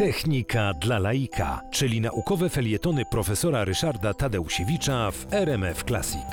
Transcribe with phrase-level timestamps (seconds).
[0.00, 6.26] Technika dla laika, czyli naukowe felietony profesora Ryszarda Tadeusiewicza w RMF Classic.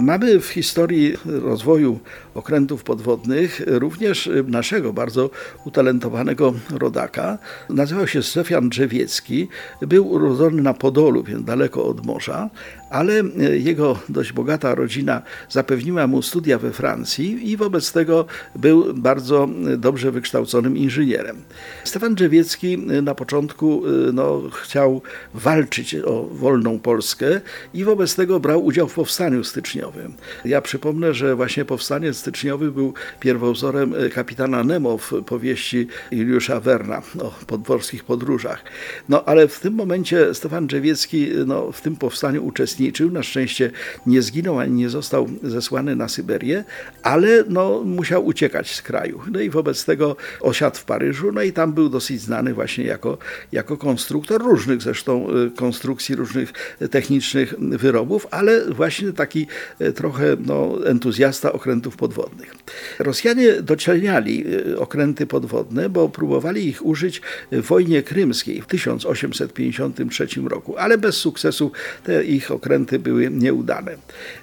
[0.00, 2.00] Mamy w historii rozwoju
[2.34, 5.30] okrętów podwodnych również naszego bardzo
[5.64, 7.38] utalentowanego rodaka.
[7.70, 9.48] Nazywał się Stefian Drzewiecki.
[9.80, 12.50] Był urodzony na Podolu, więc daleko od morza,
[12.90, 13.22] ale
[13.58, 20.10] jego dość bogata rodzina zapewniła mu studia we Francji i wobec tego był bardzo dobrze
[20.10, 21.36] wykształconym inżynierem.
[21.84, 23.82] Stefan Drzewiecki na początku
[24.12, 25.02] no, chciał
[25.34, 27.40] walczyć o wolną Polskę
[27.74, 30.14] i wobec tego brał udział w powstaniu styczniowym.
[30.44, 37.02] Ja przypomnę, że właśnie powstanie styczniowe był pierwowzorem e, kapitana Nemo w powieści Juliusza Werna
[37.22, 38.64] o podworskich podróżach.
[39.08, 42.75] No ale w tym momencie Stefan Drzewiecki no, w tym powstaniu uczestniczył.
[43.10, 43.70] Na szczęście
[44.06, 46.64] nie zginął ani nie został zesłany na Syberię,
[47.02, 49.20] ale no, musiał uciekać z kraju.
[49.30, 53.18] No i wobec tego osiadł w Paryżu, no i tam był dosyć znany właśnie jako,
[53.52, 56.52] jako konstruktor różnych zresztą e, konstrukcji, różnych
[56.90, 59.46] technicznych wyrobów, ale właśnie taki
[59.78, 62.54] e, trochę no, entuzjasta okrętów podwodnych.
[62.98, 70.76] Rosjanie doceniali y, okręty podwodne, bo próbowali ich użyć w wojnie krymskiej w 1853 roku,
[70.78, 71.72] ale bez sukcesu
[72.04, 72.65] te ich okręty
[72.98, 73.96] były nieudane.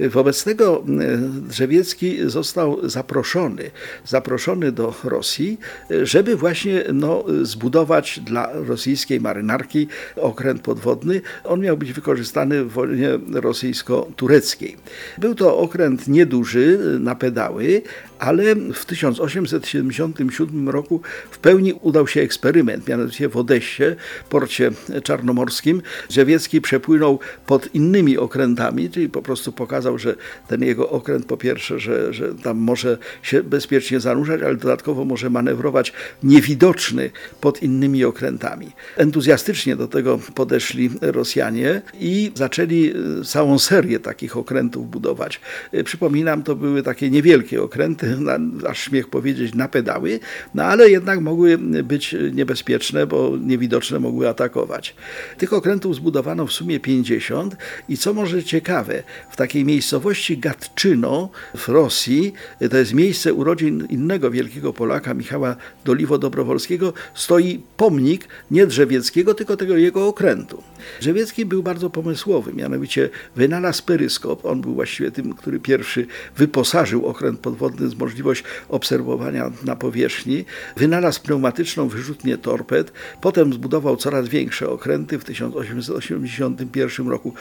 [0.00, 3.70] Wobec tego y, Drzewiecki został zaproszony,
[4.06, 5.58] zaproszony do Rosji,
[6.02, 11.20] żeby właśnie no, zbudować dla rosyjskiej marynarki okręt podwodny.
[11.44, 14.76] On miał być wykorzystany w wojnie rosyjsko-tureckiej.
[15.18, 17.82] Był to okręt nieduży na pedały,
[18.18, 23.84] ale w 1877 roku w pełni udał się eksperyment, mianowicie w Odessie,
[24.28, 24.70] porcie
[25.02, 25.82] czarnomorskim.
[26.08, 30.14] Drzewiecki przepłynął pod innymi okrętami, czyli po prostu pokazał, że
[30.48, 35.30] ten jego okręt po pierwsze, że, że tam może się bezpiecznie zanurzać, ale dodatkowo może
[35.30, 38.72] manewrować niewidoczny pod innymi okrętami.
[38.96, 42.92] Entuzjastycznie do tego podeszli Rosjanie i zaczęli
[43.24, 45.40] całą serię takich okrętów budować.
[45.84, 50.20] Przypominam, to były takie niewielkie okręty, na, aż śmiech powiedzieć, na pedały,
[50.54, 54.94] no ale jednak mogły być niebezpieczne, bo niewidoczne mogły atakować.
[55.38, 57.56] Tych okrętów zbudowano w sumie 50
[57.88, 62.32] i co może ciekawe, w takiej miejscowości Gatczyno w Rosji,
[62.70, 69.76] to jest miejsce urodzin innego wielkiego Polaka, Michała Doliwo-Dobrowolskiego, stoi pomnik nie Drzewieckiego, tylko tego
[69.76, 70.62] jego okrętu.
[71.00, 77.40] Drzewiecki był bardzo pomysłowy, mianowicie wynalazł peryskop, on był właściwie tym, który pierwszy wyposażył okręt
[77.40, 80.44] podwodny z możliwość obserwowania na powierzchni,
[80.76, 85.18] wynalazł pneumatyczną wyrzutnię torped, potem zbudował coraz większe okręty.
[85.18, 87.34] W 1881 roku,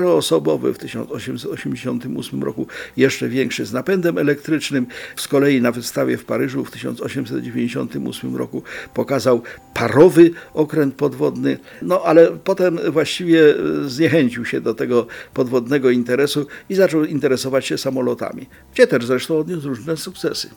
[0.00, 2.66] czteroosobowy, w 1888 roku
[2.96, 4.86] jeszcze większy z napędem elektrycznym.
[5.16, 8.62] Z kolei na wystawie w Paryżu w 1898 roku
[8.94, 9.42] pokazał
[9.74, 13.54] parowy okręt podwodny, no ale potem właściwie
[13.86, 19.68] zniechęcił się do tego podwodnego interesu i zaczął interesować się samolotami, gdzie też zresztą odniósł
[19.68, 20.50] różne sukcesy.